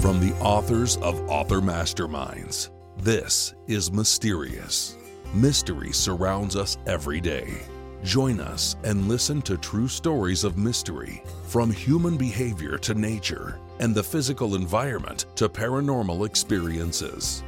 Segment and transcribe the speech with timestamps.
[0.00, 4.96] From the authors of Author Masterminds, this is Mysterious.
[5.34, 7.60] Mystery surrounds us every day.
[8.02, 13.94] Join us and listen to true stories of mystery, from human behavior to nature, and
[13.94, 17.44] the physical environment to paranormal experiences.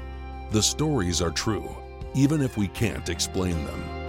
[0.51, 1.75] The stories are true,
[2.15, 4.02] even if we can't explain them.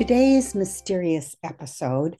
[0.00, 2.16] Today's mysterious episode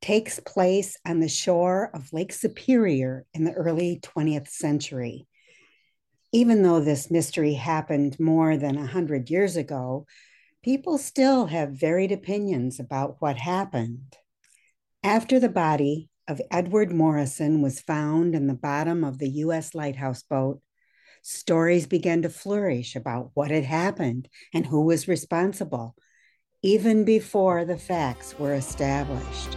[0.00, 5.26] takes place on the shore of Lake Superior in the early 20th century.
[6.32, 10.06] Even though this mystery happened more than 100 years ago,
[10.64, 14.16] people still have varied opinions about what happened.
[15.04, 19.74] After the body of Edward Morrison was found in the bottom of the U.S.
[19.74, 20.62] lighthouse boat,
[21.20, 25.94] stories began to flourish about what had happened and who was responsible,
[26.62, 29.56] even before the facts were established.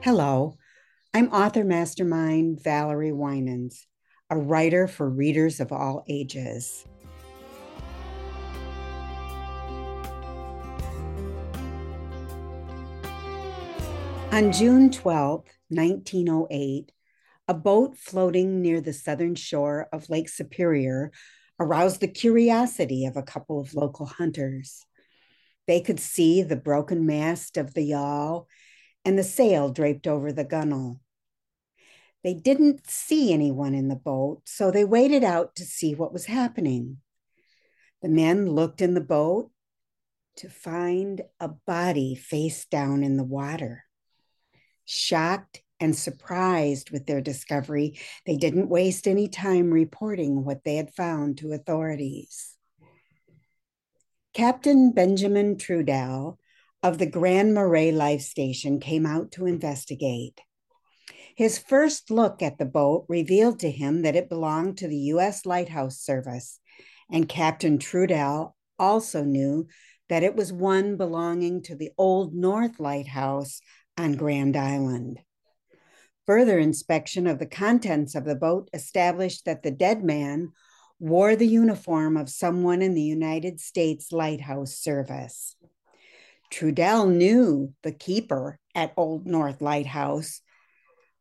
[0.00, 0.56] Hello,
[1.12, 3.86] I'm author mastermind Valerie Winans,
[4.30, 6.86] a writer for readers of all ages.
[14.32, 16.90] On June 12, 1908,
[17.46, 21.12] a boat floating near the southern shore of Lake Superior
[21.60, 24.86] aroused the curiosity of a couple of local hunters.
[25.66, 28.48] They could see the broken mast of the yawl
[29.04, 31.00] and the sail draped over the gunwale.
[32.22, 36.24] They didn't see anyone in the boat, so they waited out to see what was
[36.24, 36.98] happening.
[38.00, 39.50] The men looked in the boat
[40.36, 43.84] to find a body face down in the water.
[44.86, 50.94] Shocked and surprised with their discovery, they didn't waste any time reporting what they had
[50.94, 52.56] found to authorities.
[54.32, 56.38] Captain Benjamin Trudell
[56.82, 60.40] of the Grand Marais Life Station came out to investigate.
[61.36, 65.46] His first look at the boat revealed to him that it belonged to the U.S.
[65.46, 66.60] Lighthouse Service,
[67.10, 69.66] and Captain Trudell also knew
[70.08, 73.60] that it was one belonging to the Old North Lighthouse
[73.96, 75.20] on Grand Island.
[76.26, 80.52] Further inspection of the contents of the boat established that the dead man
[80.98, 85.54] wore the uniform of someone in the United States Lighthouse Service.
[86.50, 90.40] Trudell knew the keeper at Old North Lighthouse,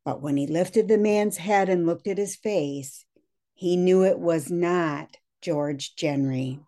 [0.05, 3.05] but when he lifted the man's head and looked at his face,
[3.53, 6.59] he knew it was not George Genry.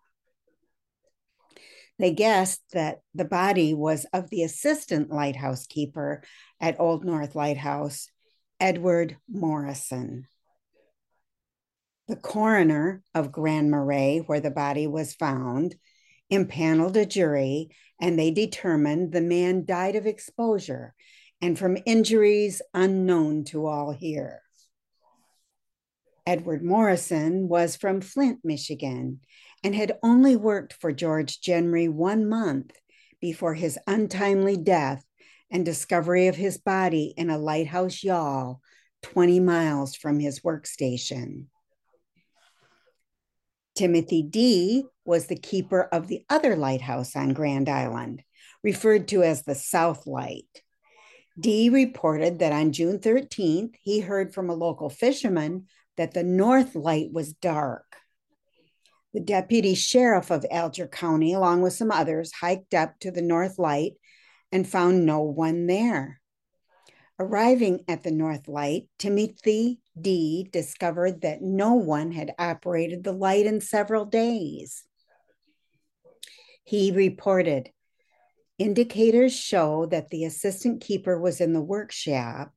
[1.98, 6.22] They guessed that the body was of the assistant lighthouse keeper
[6.60, 8.08] at Old North Lighthouse,
[8.58, 10.26] Edward Morrison.
[12.08, 15.74] The coroner of Grand Marais, where the body was found,
[16.30, 20.94] impaneled a jury and they determined the man died of exposure
[21.42, 24.40] and from injuries unknown to all here.
[26.26, 29.20] Edward Morrison was from Flint, Michigan,
[29.62, 32.72] and had only worked for George Genry one month
[33.20, 35.05] before his untimely death
[35.50, 38.60] and discovery of his body in a lighthouse yawl
[39.02, 41.46] 20 miles from his workstation.
[43.76, 48.22] Timothy D was the keeper of the other lighthouse on Grand Island,
[48.64, 50.62] referred to as the South Light.
[51.38, 56.74] D reported that on June 13th, he heard from a local fisherman that the North
[56.74, 57.84] Light was dark.
[59.12, 63.58] The deputy sheriff of Alger County, along with some others, hiked up to the North
[63.58, 63.92] Light
[64.56, 66.18] and found no one there.
[67.18, 73.44] Arriving at the North Light, Timothy D discovered that no one had operated the light
[73.44, 74.82] in several days.
[76.64, 77.70] He reported
[78.56, 82.50] indicators show that the assistant keeper was in the workshop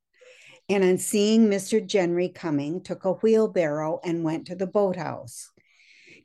[0.69, 1.85] and on seeing Mr.
[1.85, 5.51] Genry coming, took a wheelbarrow and went to the boathouse.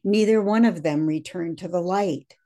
[0.05, 2.37] Neither one of them returned to the light.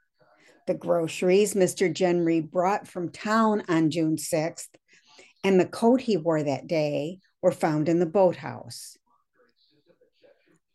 [0.69, 1.91] The groceries Mr.
[1.97, 4.69] Genry brought from town on June 6th
[5.43, 8.99] and the coat he wore that day were found in the boathouse.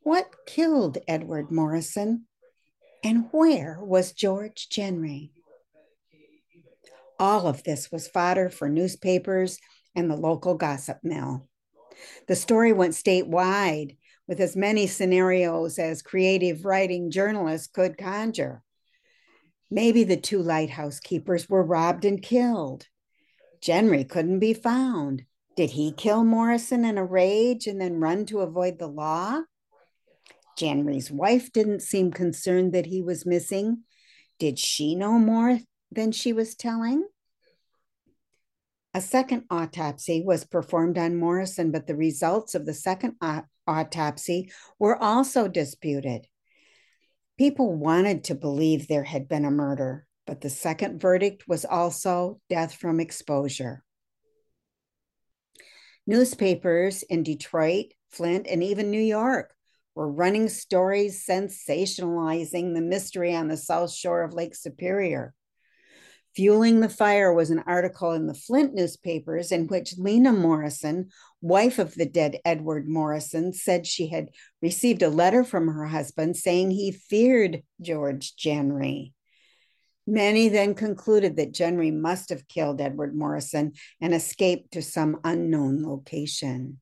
[0.02, 2.26] What killed Edward Morrison?
[3.04, 5.30] And where was George Genry?
[7.20, 9.60] All of this was fodder for newspapers
[9.94, 11.48] and the local gossip mill.
[12.28, 13.98] The story went statewide
[14.28, 18.63] with as many scenarios as creative writing journalists could conjure.
[19.74, 22.86] Maybe the two lighthouse keepers were robbed and killed.
[23.66, 25.24] Genry couldn't be found.
[25.58, 29.42] Did he kill Morrison in a rage and then run to avoid the law?
[30.60, 33.82] Genry's wife didn't seem concerned that he was missing.
[34.38, 35.58] Did she know more
[35.92, 37.08] than she was telling?
[38.94, 43.16] A second autopsy was performed on Morrison, but the results of the second
[43.68, 46.28] autopsy were also disputed.
[47.38, 52.40] People wanted to believe there had been a murder, but the second verdict was also
[52.50, 53.84] death from exposure.
[56.06, 59.56] Newspapers in Detroit, Flint, and even New York
[59.96, 65.34] were running stories sensationalizing the mystery on the south shore of Lake Superior.
[66.36, 71.10] Fueling the fire was an article in the Flint newspapers in which Lena Morrison,
[71.44, 74.30] wife of the dead Edward Morrison, said she had
[74.62, 79.14] received a letter from her husband saying he feared George Genry.
[80.08, 85.84] Many then concluded that Genry must have killed Edward Morrison and escaped to some unknown
[85.84, 86.80] location.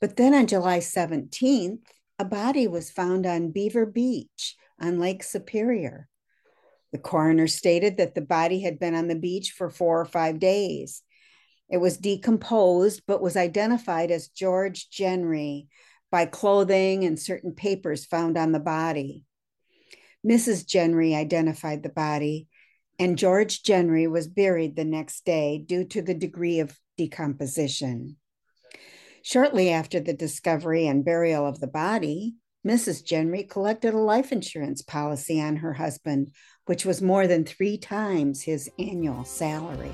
[0.00, 1.84] But then on July 17th,
[2.18, 6.08] a body was found on Beaver Beach on Lake Superior.
[6.92, 10.38] The coroner stated that the body had been on the beach for four or five
[10.38, 11.02] days.
[11.72, 15.68] It was decomposed, but was identified as George Genry
[16.10, 19.24] by clothing and certain papers found on the body.
[20.24, 20.68] Mrs.
[20.70, 22.46] Genry identified the body,
[22.98, 28.18] and George Genry was buried the next day due to the degree of decomposition.
[29.22, 32.34] Shortly after the discovery and burial of the body,
[32.66, 33.08] Mrs.
[33.08, 36.32] Genry collected a life insurance policy on her husband
[36.66, 39.92] which was more than three times his annual salary.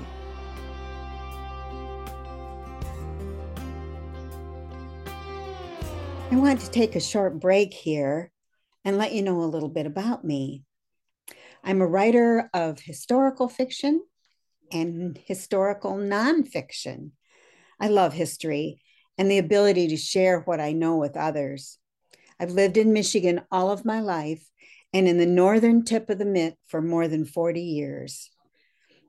[6.31, 8.31] I want to take a short break here
[8.85, 10.63] and let you know a little bit about me.
[11.63, 14.03] I'm a writer of historical fiction
[14.71, 17.11] and historical nonfiction.
[17.79, 18.79] I love history
[19.17, 21.79] and the ability to share what I know with others.
[22.39, 24.45] I've lived in Michigan all of my life
[24.93, 28.29] and in the northern tip of the Mitt for more than 40 years.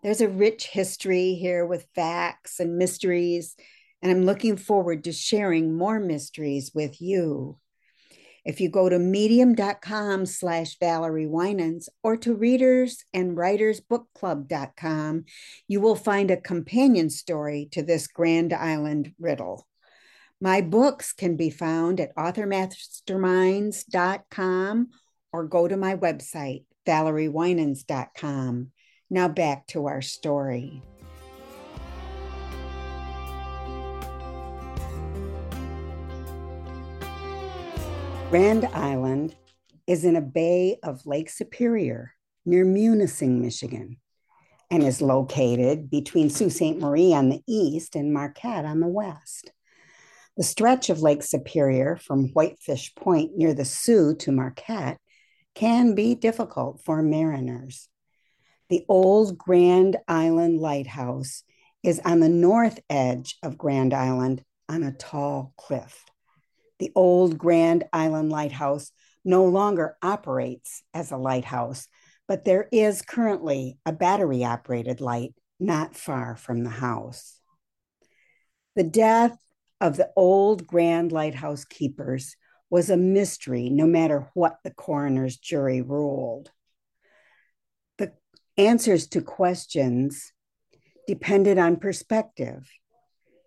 [0.03, 3.57] There's a rich history here with facts and mysteries,
[4.03, 7.59] and I'm looking forward to sharing more mysteries with you.
[8.45, 15.25] If you go to medium.com slash Valerie Winans or to readers and writers bookclub.com,
[15.69, 19.67] you will find a companion story to this Grand Island riddle.
[20.41, 24.89] My books can be found at authormasterminds.com
[25.33, 28.71] or go to my website, valeriewinans.com.
[29.11, 30.83] Now back to our story.
[38.31, 39.35] Grand Island
[39.89, 42.15] is in a bay of Lake Superior
[42.47, 43.97] near Munising, Michigan,
[44.71, 46.77] and is located between Sault Ste.
[46.77, 49.51] Marie on the east and Marquette on the west.
[50.37, 55.01] The stretch of Lake Superior from Whitefish Point near the Soo to Marquette
[55.57, 57.89] can be difficult for mariners.
[58.69, 61.43] The old Grand Island Lighthouse
[61.83, 66.05] is on the north edge of Grand Island on a tall cliff.
[66.81, 68.91] The old Grand Island Lighthouse
[69.23, 71.87] no longer operates as a lighthouse,
[72.27, 77.39] but there is currently a battery operated light not far from the house.
[78.77, 79.37] The death
[79.79, 82.35] of the old Grand Lighthouse keepers
[82.71, 86.51] was a mystery, no matter what the coroner's jury ruled.
[87.99, 88.15] The
[88.57, 90.33] answers to questions
[91.07, 92.71] depended on perspective.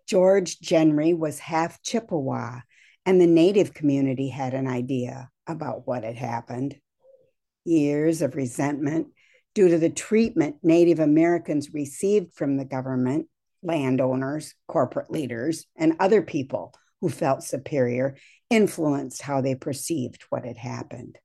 [0.06, 2.60] George Genry was half Chippewa,
[3.06, 6.76] and the Native community had an idea about what had happened.
[7.64, 9.08] Years of resentment
[9.54, 13.28] due to the treatment Native Americans received from the government,
[13.62, 18.16] landowners, corporate leaders, and other people who felt superior
[18.50, 21.18] influenced how they perceived what had happened.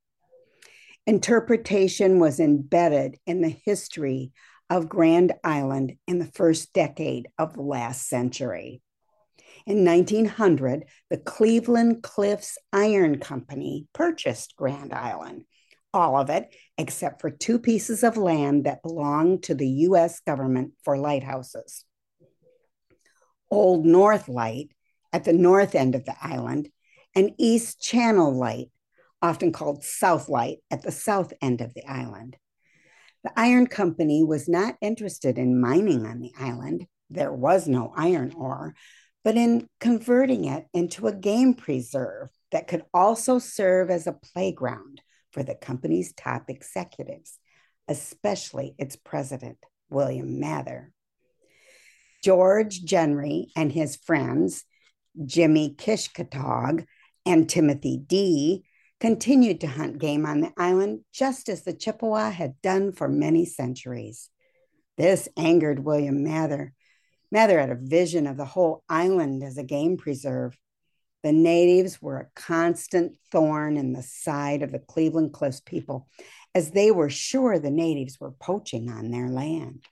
[1.06, 4.32] Interpretation was embedded in the history
[4.70, 8.82] of Grand Island in the first decade of the last century.
[9.66, 15.46] In 1900, the Cleveland Cliffs Iron Company purchased Grand Island,
[15.94, 20.74] all of it except for two pieces of land that belonged to the US government
[20.84, 21.86] for lighthouses.
[23.52, 24.70] Old North Light
[25.12, 26.70] at the north end of the island,
[27.16, 28.68] and East Channel Light,
[29.22, 32.38] often called South Light, at the south end of the island.
[33.24, 36.88] The iron company was not interested in mining on the island.
[37.10, 38.76] There was no iron ore,
[39.30, 45.04] but in converting it into a game preserve that could also serve as a playground
[45.32, 47.38] for the company's top executives,
[47.88, 50.92] especially its president, William Mather.
[52.24, 54.64] George Genry and his friends
[55.24, 56.88] Jimmy Kishkatog
[57.24, 58.66] and Timothy D
[59.00, 63.46] continued to hunt game on the island just as the Chippewa had done for many
[63.46, 64.32] centuries.
[64.98, 66.74] This angered William Mather.
[67.32, 70.58] Mather had a vision of the whole island as a game preserve.
[71.22, 76.08] The natives were a constant thorn in the side of the Cleveland Cliffs people,
[76.56, 79.84] as they were sure the natives were poaching on their land.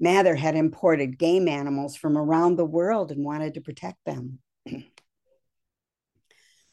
[0.00, 4.38] Mather had imported game animals from around the world and wanted to protect them.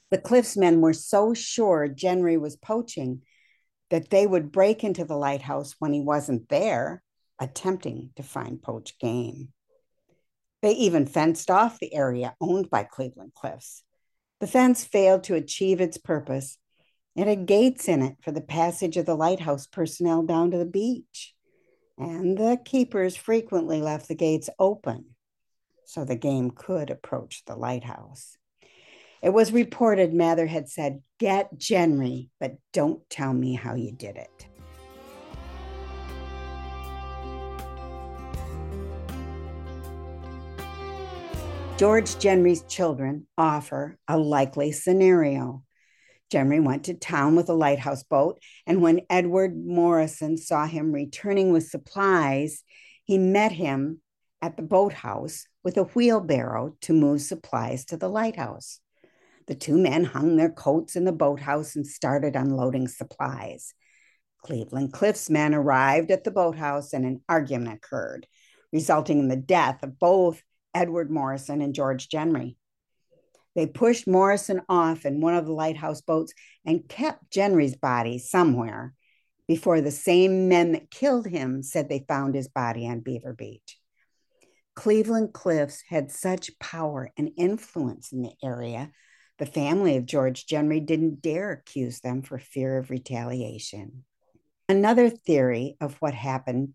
[0.10, 3.24] The Cliffs men were so sure Genry was poaching
[3.90, 7.04] that they would break into the lighthouse when he wasn't there,
[7.40, 9.50] attempting to find poached game.
[10.62, 13.84] They even fenced off the area owned by Cleveland Cliffs.
[14.40, 16.58] The fence failed to achieve its purpose.
[17.16, 20.66] It had gates in it for the passage of the lighthouse personnel down to the
[20.66, 21.34] beach,
[21.98, 25.16] and the keepers frequently left the gates open
[25.86, 28.38] so the game could approach the lighthouse.
[29.24, 34.18] It was reported Mather had said, Get Genry, but don't tell me how you did
[34.18, 34.48] it.
[41.78, 45.64] George Genry's children offer a likely scenario.
[46.34, 51.52] Genry went to town with a lighthouse boat, and when Edward Morrison saw him returning
[51.52, 52.64] with supplies,
[53.04, 54.02] he met him
[54.42, 58.80] at the boathouse with a wheelbarrow to move supplies to the lighthouse.
[59.46, 63.76] The two men hung their coats in the boathouse and started unloading supplies.
[64.42, 68.26] Cleveland Cliffs men arrived at the boathouse and an argument occurred,
[68.74, 70.42] resulting in the death of both
[70.78, 72.56] Edward Morrison and George Genry.
[73.56, 78.94] They pushed Morrison off in one of the lighthouse boats and kept Genry's body somewhere
[79.48, 83.80] before the same men that killed him said they found his body on Beaver Beach.
[84.76, 88.92] Cleveland Cliffs had such power and influence in the area
[89.40, 94.04] the family of George Genry didn't dare accuse them for fear of retaliation.
[94.70, 96.74] Another theory of what happened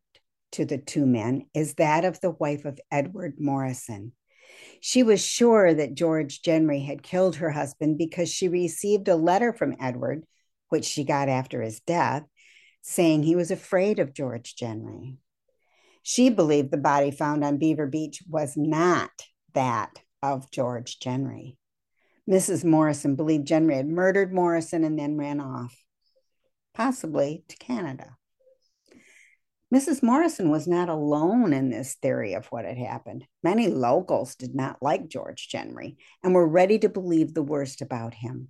[0.52, 4.12] to the two men is that of the wife of Edward Morrison.
[4.80, 9.52] She was sure that George Genry had killed her husband because she received a letter
[9.52, 10.24] from Edward,
[10.68, 12.24] which she got after his death,
[12.82, 15.18] saying he was afraid of George Genry.
[16.02, 19.10] She believed the body found on Beaver Beach was not
[19.54, 21.56] that of George Genry.
[22.28, 22.64] Mrs.
[22.64, 25.76] Morrison believed Genry had murdered Morrison and then ran off,
[26.74, 28.16] possibly to Canada.
[29.72, 30.02] Mrs.
[30.02, 33.24] Morrison was not alone in this theory of what had happened.
[33.42, 38.12] Many locals did not like George Genry and were ready to believe the worst about
[38.12, 38.48] him.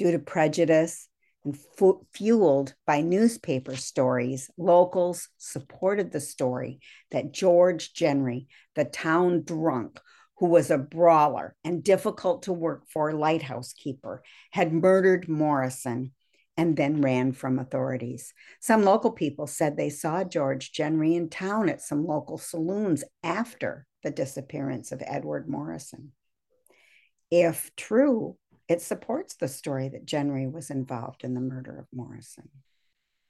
[0.00, 1.08] Due to prejudice
[1.44, 6.80] and fu- fueled by newspaper stories, locals supported the story
[7.12, 10.00] that George Genry, the town drunk,
[10.38, 16.10] who was a brawler and difficult to work for lighthouse keeper, had murdered Morrison
[16.58, 18.34] and then ran from authorities.
[18.60, 23.86] Some local people said they saw George Genry in town at some local saloons after
[24.02, 26.10] the disappearance of Edward Morrison.
[27.30, 28.36] If true,
[28.68, 32.48] it supports the story that Genry was involved in the murder of Morrison.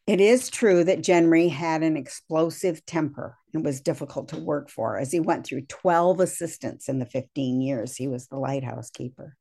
[0.06, 4.96] It is true that Genry had an explosive temper and was difficult to work for,
[4.96, 9.36] as he went through 12 assistants in the 15 years he was the lighthouse keeper.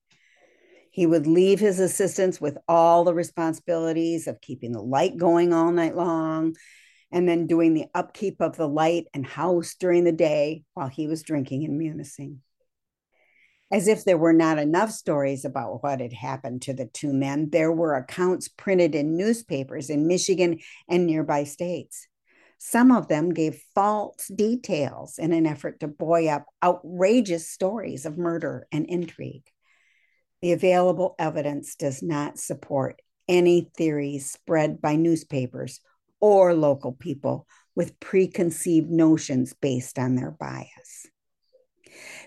[0.97, 5.71] He would leave his assistants with all the responsibilities of keeping the light going all
[5.71, 6.55] night long
[7.11, 11.05] and then doing the upkeep of the light and house during the day while he
[11.05, 12.41] was drinking and musing.
[13.71, 17.51] As if there were not enough stories about what had happened to the two men,
[17.51, 20.57] there were accounts printed in newspapers in Michigan
[20.89, 22.07] and nearby states.
[22.57, 28.17] Some of them gave false details in an effort to buoy up outrageous stories of
[28.17, 29.47] murder and intrigue.
[30.41, 35.79] The available evidence does not support any theories spread by newspapers
[36.19, 41.07] or local people with preconceived notions based on their bias.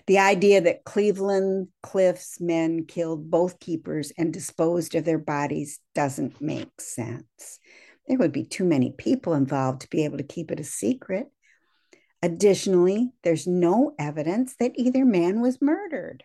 [0.07, 6.41] The idea that Cleveland Cliffs men killed both keepers and disposed of their bodies doesn't
[6.41, 7.59] make sense.
[8.07, 11.27] There would be too many people involved to be able to keep it a secret.
[12.21, 16.23] Additionally, there's no evidence that either man was murdered.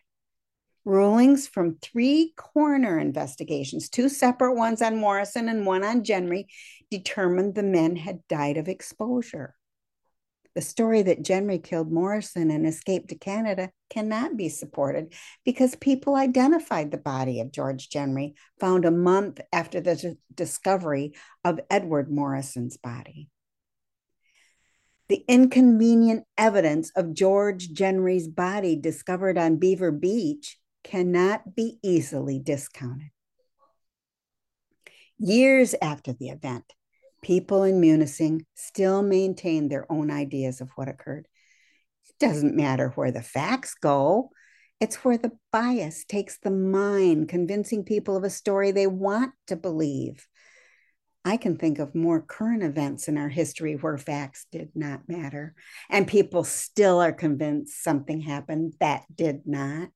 [0.87, 6.47] Rulings from three coroner investigations, two separate ones on Morrison and one on Genry,
[6.93, 9.57] determined the men had died of exposure.
[10.55, 15.13] The story that Genry killed Morrison and escaped to Canada cannot be supported
[15.45, 21.15] because people identified the body of George Genry found a month after the discovery
[21.45, 23.29] of Edward Morrison's body.
[25.09, 33.11] The inconvenient evidence of George Genry's body discovered on Beaver Beach cannot be easily discounted.
[35.19, 36.65] Years after the event,
[37.23, 41.27] people in Munising still maintain their own ideas of what occurred.
[42.09, 44.31] It doesn't matter where the facts go,
[44.79, 49.57] it's where the bias takes the mind, convincing people of a story they want to
[49.57, 50.29] believe.
[51.25, 55.57] I can think of more current events in our history where facts did not matter,
[55.91, 59.89] and people still are convinced something happened that did not.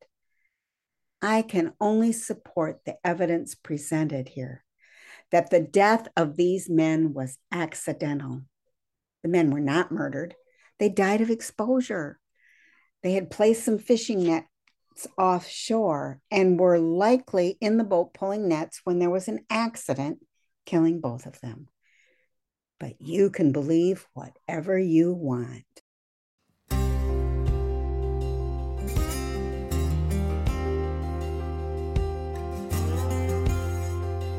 [1.22, 4.64] I can only support the evidence presented here
[5.30, 8.42] that the death of these men was accidental.
[9.22, 10.34] The men were not murdered,
[10.78, 12.18] they died of exposure.
[13.02, 18.80] They had placed some fishing nets offshore and were likely in the boat pulling nets
[18.84, 20.24] when there was an accident,
[20.66, 21.68] killing both of them.
[22.78, 25.64] But you can believe whatever you want.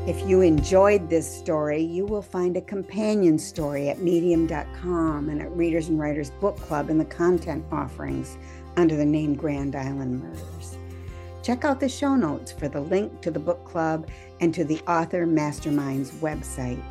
[0.04, 5.52] If you enjoyed this story, you will find a companion story at medium.com and at
[5.52, 8.36] Readers and Writers Book Club in the content offerings
[8.76, 10.76] under the name Grand Island Murders.
[11.44, 14.08] Check out the show notes for the link to the book club
[14.40, 16.82] and to the Author Mastermind's website.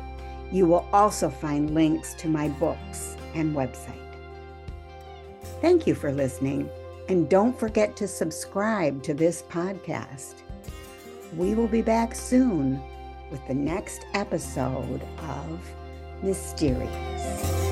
[0.50, 3.92] You will also find links to my books and website.
[5.60, 6.66] Thank you for listening,
[7.10, 10.36] and don't forget to subscribe to this podcast.
[11.36, 12.82] We will be back soon
[13.32, 15.74] with the next episode of
[16.22, 17.71] Mysterious.